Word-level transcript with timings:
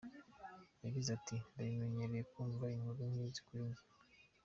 Yagize 0.83 1.09
ati 1.17 1.35
"Ndabimenyereye 1.51 2.23
kumva 2.31 2.65
inkuru 2.75 3.01
nk’izi 3.11 3.41
kuri 3.45 3.63
njye. 3.69 3.83